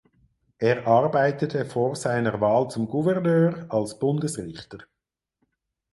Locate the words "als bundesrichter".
3.69-4.79